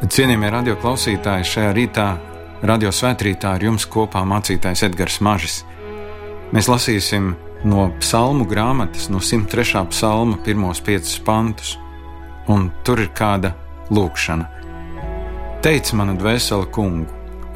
[0.00, 2.04] Cienījamie radio klausītāji, šajā rītā,
[2.64, 5.58] radio svētkrītā ar jums kopā mācītājs Edgars Mažis.
[6.56, 7.34] Mēs lasīsim
[7.68, 9.82] no psalmu grāmatas, no 103.
[9.92, 11.74] psalma, pirmos piecus pantus,
[12.48, 13.52] un tur ir kāda
[13.92, 14.48] lūkšana.
[15.60, 17.04] Teic man, dvēseli kungu,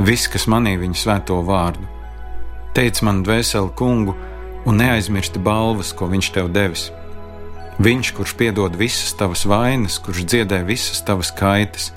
[0.05, 1.89] viss, kas manī viņa svēto vārdu.
[2.77, 4.19] Teic man, dvēseli kungu,
[4.69, 6.91] un neaizmirsti balvas, ko viņš tev devis.
[7.81, 11.95] Viņš, kurš piedod visas tavas vainas, kurš dziedē visas tavas kaitas,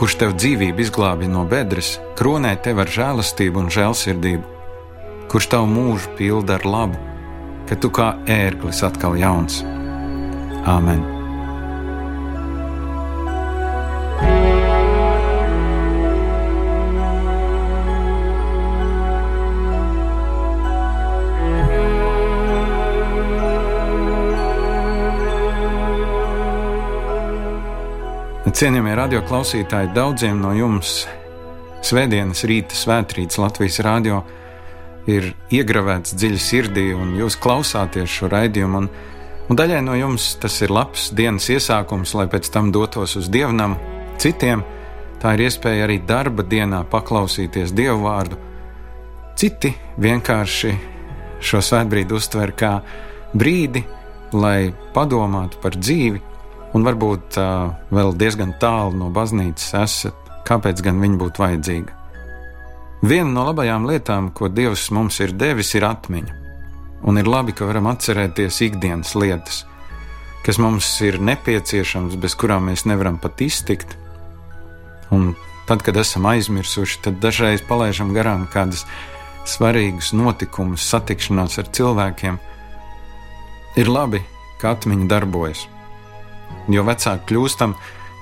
[0.00, 4.56] kurš tev dzīvību izglābj no bedres, kronē tev ar žēlastību un žēlsirdību,
[5.28, 7.04] kurš tavu mūžu pilda ar labu,
[7.68, 9.60] ka tu kā ērglis atkal jauns.
[10.64, 11.19] Āmen!
[28.60, 31.06] Cienījamie radioklausītāji, daudziem no jums
[31.80, 34.18] Svētdienas rīta svētkrīts Latvijas rādio
[35.08, 38.82] ir iegravēts dziļi sirdī, un jūs klausāties šo raidījumu.
[38.82, 38.90] Un,
[39.48, 43.78] un daļai no jums tas ir labs dienas iesākums, lai pēc tam dotos uz dievnam.
[44.20, 44.60] Citiem
[45.24, 48.36] tā ir iespēja arī darba dienā paklausīties dievu vārdu.
[49.40, 50.76] Citi vienkārši
[51.40, 52.82] šo svētbrīdi uztver kā
[53.32, 53.86] brīdi,
[54.36, 56.28] lai padomātu par dzīvi
[56.74, 61.96] un varbūt uh, vēl diezgan tālu no baznīcas esat, kāpēc gan viņa būtu vajadzīga?
[63.00, 66.36] Viena no labajām lietām, ko Dievs mums ir devis, ir atmiņa.
[67.08, 69.62] Un ir labi, ka varam atcerēties ikdienas lietas,
[70.44, 73.96] kas mums ir nepieciešamas, bez kurām mēs nevaram pat iztikt.
[75.16, 75.32] Un
[75.66, 78.84] tad, kad esam aizmirsuši, tad dažreiz palaidām garām kādas
[79.48, 82.36] svarīgas notikumus, satikšanās ar cilvēkiem.
[83.80, 84.20] Ir labi,
[84.60, 85.64] ka atmiņa darbojas.
[86.70, 87.74] Jo vecāki kļūstam,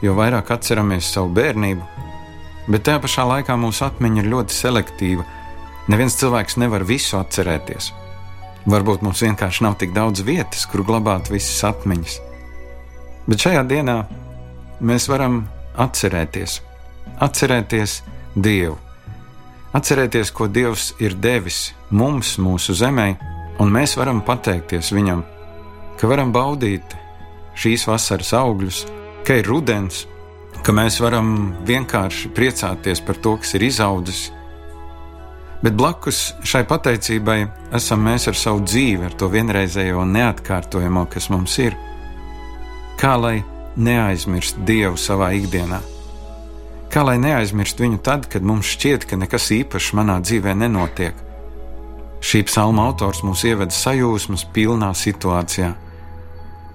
[0.03, 1.85] jo vairāk atceramies savu bērnību,
[2.69, 5.27] bet tajā pašā laikā mūsu atmiņa ir ļoti selektīva.
[5.89, 7.93] Neviens cilvēks nevar visu atcerēties.
[8.69, 12.19] Varbūt mums vienkārši nav tik daudz vietas, kur glabāt visas atmiņas.
[13.29, 13.97] Bet šajā dienā
[14.85, 15.43] mēs varam
[15.81, 16.61] atcerēties,
[17.25, 18.03] atcerēties
[18.39, 18.77] Dievu,
[19.75, 23.09] atcerēties, ko Dievs ir devis mums, mūsu zemē,
[23.59, 25.25] un mēs varam pateikties Viņam,
[25.99, 26.95] ka varam baudīt
[27.59, 28.85] šīs vasaras augļus,
[29.27, 30.07] ka ir rudens,
[30.63, 34.29] ka mēs varam vienkārši priecāties par to, kas ir izaudzis.
[35.63, 37.39] Bet blakus šai pateicībai
[37.75, 41.75] esam mēs ar savu dzīvi, ar to vienreizējo neatkārtojamo, kas mums ir.
[42.99, 43.41] Kā lai
[43.77, 45.81] neaizmirst Dievu savā ikdienā?
[46.89, 51.27] Kā lai neaizmirst viņu tad, kad mums šķiet, ka nekas īpašs manā dzīvē nenotiek?
[52.23, 55.75] Šī psalma autors mūs ieveda sajūsmas pilnā situācijā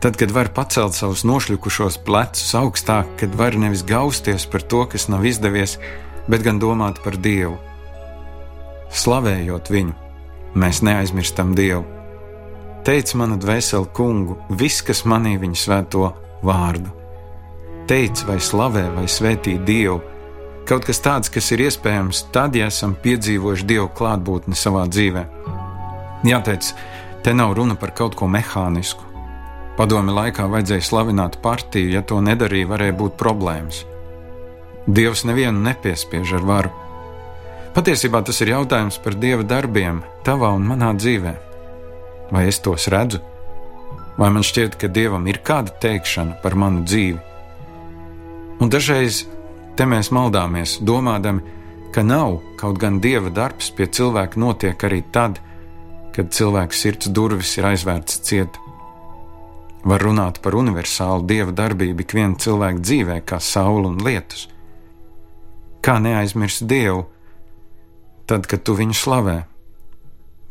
[0.04, 5.06] Tad, kad var pacelt savus nošļukušos plecus augstāk, kad var nevis gausties par to, kas
[5.08, 5.78] nav izdevies,
[6.28, 7.54] bet gan domāt par Dievu.
[8.92, 9.94] Slavējot viņu,
[10.60, 11.86] mēs neaizmirstam Dievu.
[12.84, 16.12] Teic mana dvēsele kungu, viss, kas manī viņa svēto
[16.44, 16.92] vārdu.
[17.88, 20.02] Teic vai slavē vai svētī Dievu,
[20.68, 25.26] kaut kas tāds, kas ir iespējams tad, ja esam piedzīvojuši Dievu klātbūtni savā dzīvē.
[26.28, 26.76] Jāteic,
[27.24, 29.13] te nav runa par kaut ko mehānisku
[29.74, 33.82] Padomi laikā vajadzēja slavināt partiju, ja to nedarīja, varēja būt problēmas.
[34.86, 36.72] Dievs nevienu nepiespiež ar varu.
[37.74, 41.34] Patiesībā tas ir jautājums par dieva darbiem tavā un manā dzīvē.
[42.30, 43.24] Vai es tos redzu?
[44.18, 47.18] Vai man šķiet, ka dievam ir kāda teikšana par manu dzīvi?
[48.62, 49.24] Un dažreiz
[49.74, 51.42] te mēs maldāmies, domādami,
[51.94, 55.42] ka nav kaut gan dieva darbs pie cilvēka notiek arī tad,
[56.14, 58.63] kad cilvēka sirds durvis ir aizvērts cieta.
[59.84, 64.48] Var runāt par universālu dieva darbību ikviena cilvēka dzīvē, kā saule un lietus.
[65.84, 67.04] Kā neaizmirst dievu,
[68.30, 69.42] tad, kad tu viņu slavē?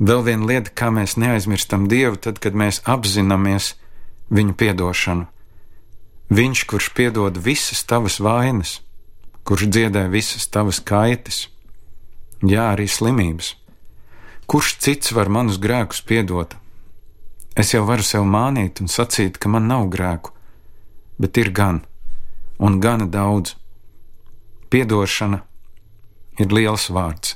[0.03, 3.73] Vēl viena lieta, kā mēs neaizmirstam dievu, tad, kad mēs apzināmies
[4.33, 5.29] viņu piedošanu.
[6.33, 8.81] Viņš, kurš piedod visas tavas vainas,
[9.49, 11.47] kurš dziedē visas tavas kaitas,
[12.41, 13.55] jā, arī slimības.
[14.49, 16.57] Kurš cits var manus grēkus piedot?
[17.55, 20.33] Es jau varu sev mānīt un sacīt, ka man nav grēku,
[21.21, 21.83] bet ir gan,
[22.57, 23.59] un gana daudz.
[24.73, 25.43] Piedošana
[26.41, 27.35] ir liels vārds,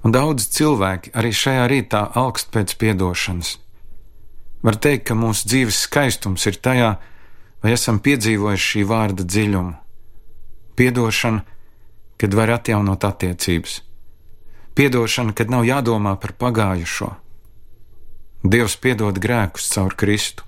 [0.00, 3.58] un daudz cilvēki arī šajā rītā augst pēc piedošanas.
[4.64, 6.94] Var teikt, ka mūsu dzīves skaistums ir tajā,
[7.60, 9.76] vai esam piedzīvojuši šī vārda dziļumu.
[10.80, 11.44] Piedošana,
[12.16, 13.82] kad var atjaunot attiecības,
[14.72, 17.12] piedošana, kad nav jādomā par pagājušo
[18.44, 20.44] Dievs piedod grēkus caur Kristu.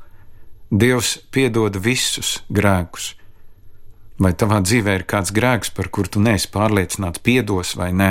[0.70, 3.14] Dievs piedod visus grēkus.
[4.18, 8.10] Vai tavā dzīvē ir kāds grēks, par kuru tu neesi pārliecināts, piedos vai nē?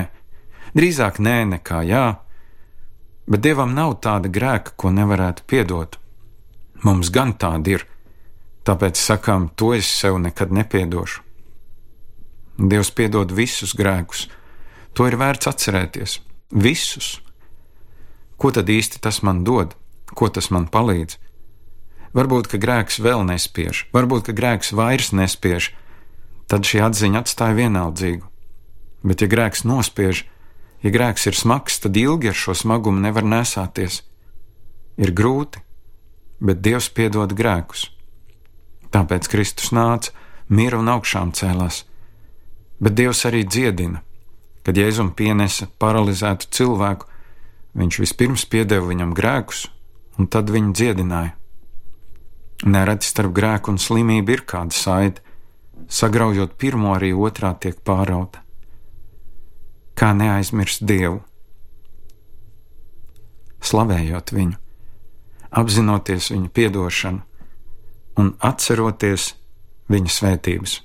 [0.74, 2.06] Drīzāk nē, nekā jā,
[3.27, 6.00] bet Dievam nav tāda grēka, ko nevarētu piedot.
[6.83, 7.85] Mums gan tāda ir,
[8.65, 11.21] tāpēc sakām, to es sev nekad nepiedošu.
[12.57, 14.25] Dievs piedod visus grēkus,
[14.97, 16.19] to ir vērts atcerēties.
[16.56, 17.19] Visus!
[18.47, 19.73] Ko tad īsti tas man dod?
[20.15, 21.17] Ko tas man palīdz?
[22.15, 25.65] Varbūt, ka grēks vēl nespiež, varbūt, ka grēks vairs nespiež,
[26.47, 28.23] tad šī atziņa atstāja vienaldzīgu.
[29.03, 30.21] Bet, ja grēks nospiež,
[30.79, 33.99] ja grēks ir smags, tad ilgi ar šo smagumu nevar nesāties.
[34.95, 35.59] Ir grūti,
[36.39, 37.89] bet Dievs piedod grēkus.
[38.95, 40.15] Tāpēc Kristus nāca,
[40.47, 41.83] mira un augšām cēlās,
[42.79, 44.05] bet Dievs arī dziedina.
[44.63, 47.11] Kad Jēzum pienesa paralizētu cilvēku,
[47.77, 49.68] viņš vispirms piedeva viņam grēkus,
[50.18, 51.35] un tad viņu dziedināja.
[52.65, 55.21] Nereti starp grēku un slimību ir kāda saite,
[55.88, 58.41] sagraujot pirmo, arī otrā tiek pārauta.
[59.97, 61.21] Kā neaizmirst Dievu,
[63.65, 64.57] slavējot viņu,
[65.62, 67.23] apzinoties viņa piedošanu
[68.18, 69.31] un atceroties
[69.91, 70.80] viņa svētības.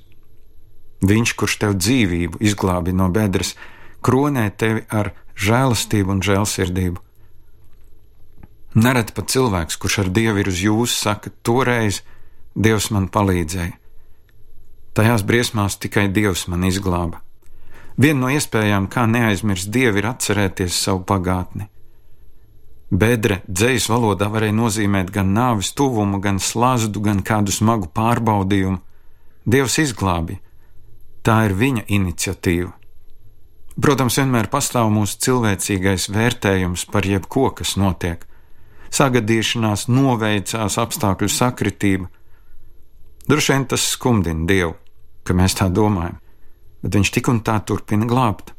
[1.03, 3.57] Viņš, kurš tev dzīvību izglābi no bedres,
[4.05, 7.03] kronē tevi ar žēlastību un žēlsirdību.
[8.75, 12.01] Nereti pat cilvēks, kurš ar Dievu ir uz jums, saka, toreiz
[12.57, 13.77] Dievs man palīdzēja.
[14.97, 17.21] Tajās briesmās tikai Dievs man izglāba.
[18.01, 21.69] Viena no iespējām, kā neaizmirst Dievu, ir atcerēties savu pagātni.
[22.93, 28.81] Bedre dzējas valodā varēja nozīmēt gan nāvis tuvumu, gan slazdu, gan kādu smagu pārbaudījumu.
[29.49, 30.37] Dievs izglābi.
[31.25, 32.73] Tā ir viņa iniciatīva.
[33.81, 38.27] Protams, vienmēr pastāv mūsu cilvēcīgais vērtējums par jebko, kas notiek.
[38.93, 42.11] Sagadīšanās, noveicās, apstākļu sakritība.
[43.29, 44.75] Droši vien tas skumdina Dievu,
[45.25, 46.19] ka mēs tā domājam,
[46.83, 48.53] bet Viņš tik un tā turpina glābt.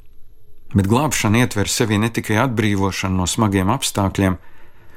[0.74, 4.40] Bet glābšana ietver sevi ne tikai atbrīvošanu no smagiem apstākļiem,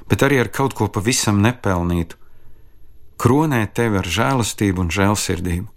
[0.09, 2.17] bet arī ar kaut ko pavisam nepelnītu.
[3.21, 5.69] Kronē tevi ar žēlastību un žēlsirdību.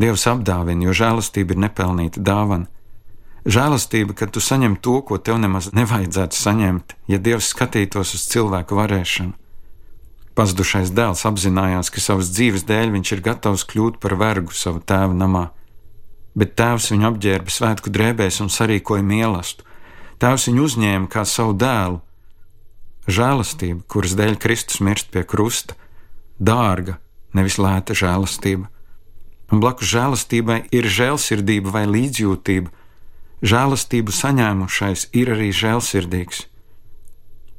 [0.00, 2.70] Dievs apdāvina, jo žēlastība ir nepelnīta dāvana.
[3.48, 8.76] Žēlastība, kad tu saņem to, ko tev nemaz nevajadzētu saņemt, ja Dievs skatītos uz cilvēku
[8.76, 9.32] varēšanu.
[10.36, 15.16] Pazudušais dēls apzinājās, ka savas dzīves dēļ viņš ir gatavs kļūt par vergu savu tēva
[15.16, 15.48] namā,
[16.36, 19.66] bet tēvs viņu apģērba svētku drēbēs un sarīkoja mīlestību.
[20.20, 22.02] Tēvs viņu uzņēma kā savu dēlu.
[23.08, 25.74] Žēlastība, kuras dēļ Kristus mirst pie krusta,
[26.36, 26.98] dārga,
[27.32, 28.68] nevis lēta žēlastība.
[29.50, 32.68] Un blakus žēlastībai ir žēlsirdība vai līdzjūtība,
[33.40, 36.44] žēlastību saņēmušais ir arī žēlsirdīgs.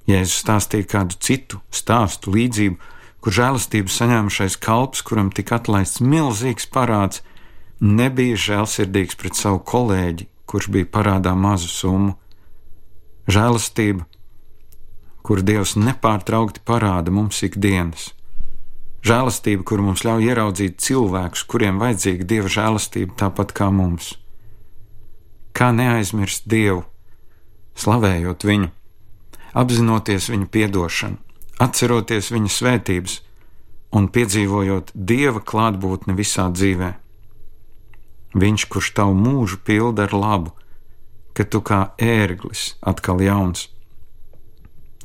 [0.10, 2.78] Jēzus stāstīja kādu citu stāstu līdzību,
[3.22, 7.22] kur žēlastību saņēmušais kalps, kuram tika atlaists milzīgs parāds,
[7.82, 12.16] nebija žēlsirdīgs pret savu kolēģi, kurš bija parādā mazu summu.
[13.32, 14.06] Žēlastība,
[15.22, 18.10] kur Dievs nepārtraukti parāda mums ikdienas.
[19.06, 24.16] Žēlastība, kur mums ļauj ieraudzīt cilvēkus, kuriem vajadzīga Dieva žēlastība tāpat kā mums
[25.56, 26.84] kā neaizmirst Dievu,
[27.80, 28.70] slavējot viņu,
[29.58, 31.20] apzinoties viņa piedošanu,
[31.62, 33.20] atceroties viņa svētības
[33.96, 36.94] un piedzīvojot Dieva klātbūtni visā dzīvē.
[38.32, 40.54] Viņš, kurš tavu mūžu pilda ar labu,
[41.36, 43.68] ka tu kā ērglis atkal jauns.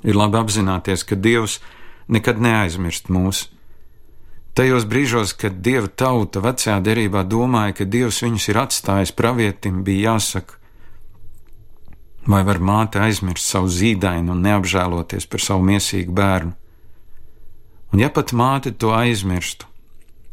[0.06, 1.58] Ir labi apzināties, ka Dievs
[2.06, 3.55] nekad neaizmirst mūsu
[4.56, 10.14] Tajos brīžos, kad dieva tauta vecajā derībā domāja, ka dievs viņus ir atstājis pravietim, bija
[10.14, 10.56] jāsaka,
[12.24, 16.54] vai var māte aizmirst savu zīdainu un neapžēloties par savu miesīgu bērnu.
[17.92, 19.68] Un ja pat māte to aizmirstu,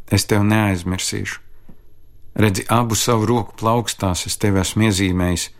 [0.08, 1.42] es tevi neaizmirsīšu.
[2.40, 5.50] Redzi, abu savu roku plaukstās, es tevi esmu iezīmējis,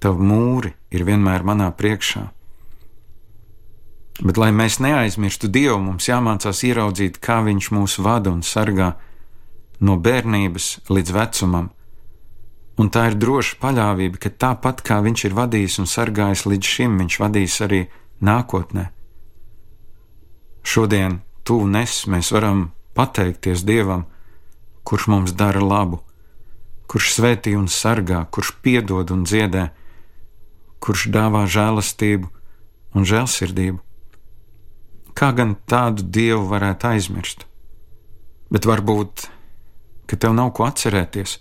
[0.00, 2.22] tavi mūri ir vienmēr manā priekšā.
[4.16, 8.94] Bet, lai mēs neaizmirstu Dievu, mums jāmācās ieraudzīt, kā Viņš mūs vada un sargā
[9.84, 11.68] no bērnības līdz vecumam.
[12.80, 16.96] Un tā ir droša paļāvība, ka tāpat kā Viņš ir vadījis un sargājis līdz šim,
[17.02, 17.82] Viņš vadīs arī
[18.24, 18.88] nākotnē.
[20.66, 24.06] Šodien, tuvu nes, mēs varam pateikties Dievam,
[24.88, 26.00] kurš mums dara labu,
[26.88, 29.68] kurš svētī un sargā, kurš piedod un dziedē,
[30.80, 32.32] kurš dāvā žēlastību
[32.96, 33.85] un žēlsirdību.
[35.16, 37.46] Kā gan tādu dievu varētu aizmirst?
[38.52, 39.26] Bet varbūt,
[40.06, 41.38] ka tev nav ko atcerēties.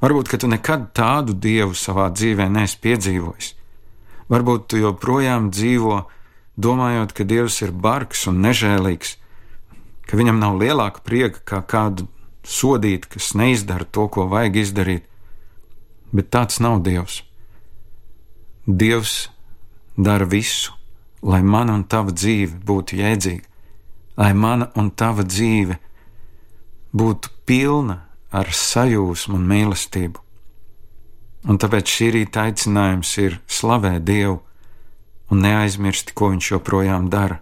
[0.00, 3.52] Varbūt, ka tu nekad tādu dievu savā dzīvē neesi piedzīvojis.
[4.30, 5.98] Varbūt tu joprojām dzīvo
[6.56, 9.16] domājot, ka dievs ir bargs un nežēlīgs,
[10.08, 12.08] ka viņam nav lielāka prieka kā kādu
[12.46, 15.06] sodīt, kas neizdara to, ko vajag izdarīt,
[16.12, 17.22] bet tāds nav Dievs.
[18.66, 19.30] Dievs
[19.96, 20.74] dara visu,
[21.22, 23.46] lai mana un tava dzīve būtu jēdzīga,
[24.20, 25.76] lai mana un tava dzīve
[26.96, 28.00] būtu pilna
[28.30, 30.22] ar sajūsmu un mīlestību.
[31.48, 34.40] Un tāpēc šī rīta aicinājums ir slavēt Dievu
[35.30, 37.40] un neaizmirsti, ko Viņš joprojām dara.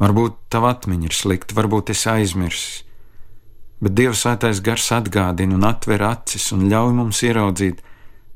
[0.00, 2.82] Varbūt tava atmiņa ir slikta, varbūt es aizmirsis,
[3.84, 7.82] bet Dieva svētais gars atgādina un atver acis un ļauj mums ieraudzīt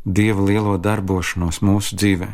[0.05, 2.29] Dieva lielo darbošanos mūsu dzīvē.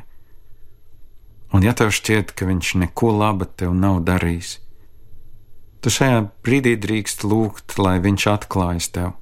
[1.51, 4.59] Un ja tev šķiet, ka Viņš neko laba tev nav darījis,
[5.83, 9.13] tu šajā brīdī drīkst lūgt, lai Viņš atklājas tev,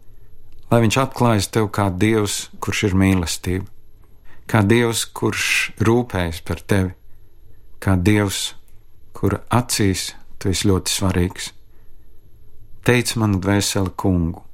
[0.68, 3.66] lai Viņš atklājas tev kā Dievs, kurš ir mīlestība,
[4.48, 5.48] kā Dievs, kurš
[5.80, 6.92] rūpējas par tevi,
[7.80, 8.52] kā Dievs,
[9.16, 11.52] kura acīs tu esi ļoti svarīgs.
[12.86, 14.44] Teic manu dvēseli kungu,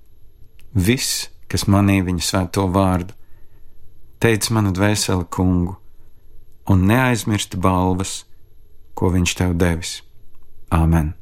[0.75, 3.15] viss, kas manī viņa svēto vārdu,
[4.23, 5.77] teic manu dvēseli kungu,
[6.71, 8.23] un neaizmirsti balvas,
[8.95, 9.99] ko viņš tev devis.
[10.73, 11.15] Āmen!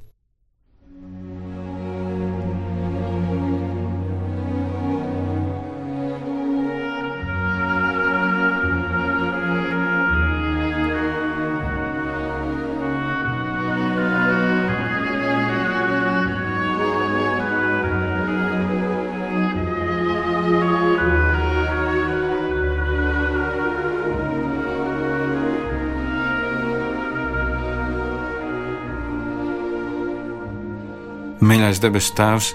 [31.43, 32.49] Mīļais debesu Tēvs,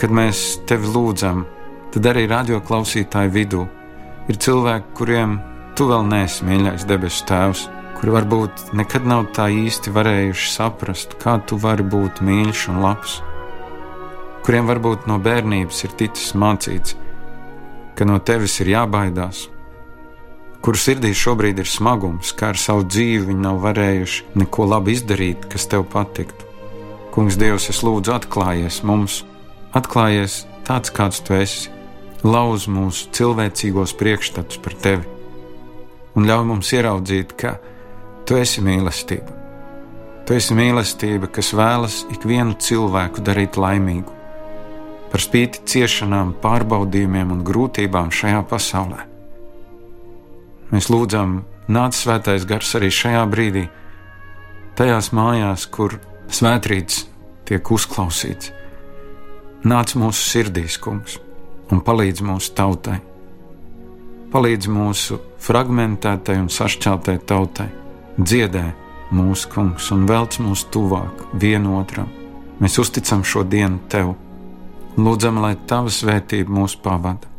[0.00, 1.42] kad mēs tevi lūdzam,
[1.92, 3.64] tad arī radio klausītāju vidū
[4.32, 5.34] ir cilvēki, kuriem
[5.76, 7.66] tu vēl neesi mīļais debesu Tēvs,
[7.98, 13.18] kuri varbūt nekad nav tā īsti varējuši saprast, kā tu vari būt mīļš un labs,
[14.46, 16.96] kuriem varbūt no bērnības ir ticis mācīts,
[17.92, 19.50] ka no tevis ir jābaidās,
[20.64, 25.44] kuru sirdī šobrīd ir smagums, kā ar savu dzīvi viņi nav varējuši neko labi izdarīt,
[25.52, 26.53] kas tev patiktu.
[27.14, 29.20] Kungs, Dievs, es lūdzu, atklājies mums,
[29.78, 31.70] atklājies tāds, kāds tu esi,
[32.26, 35.14] lauz mūsu cilvēcīgos priekšstats par tevi
[36.14, 37.56] un ļauj mums ieraudzīt, ka
[38.26, 39.42] tu esi mīlestība.
[40.24, 44.14] Tu esi mīlestība, kas vēlas ikvienu cilvēku darīt laimīgu,
[45.12, 49.04] par spīti ciešanām, pārbaudījumiem un grūtībām šajā pasaulē.
[50.72, 53.68] Mēs lūdzam, nāc svētais gars arī šajā brīdī,
[54.78, 55.98] tajās mājās, kur
[56.32, 57.04] Svētrīts
[57.48, 58.52] tiek uzklausīts.
[59.64, 61.18] Nāc mūsu sirdīs, kungs,
[61.72, 62.98] un palīdz mūsu tautai.
[64.32, 67.68] Palīdz mūsu fragmentētai un sašķeltai tautai,
[68.18, 68.64] dziedē
[69.14, 72.10] mūsu kungs un velc mūs tuvāk vienotram.
[72.60, 74.14] Mēs uzticam šo dienu tev,
[74.98, 77.30] lūdzam, lai tava svētība mūs pavada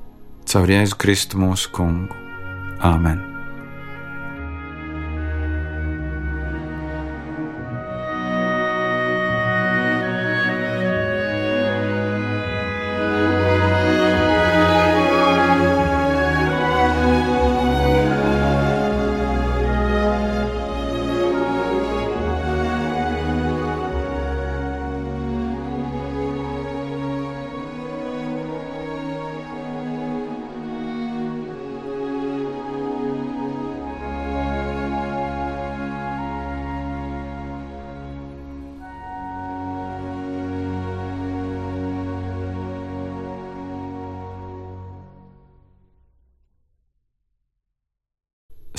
[0.46, 2.18] caur Jēzu Kristu mūsu kungu.
[2.86, 3.35] Āmen!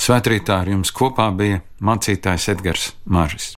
[0.07, 3.56] Svētrītā ar jums kopā bija mācītājs Edgars Māris.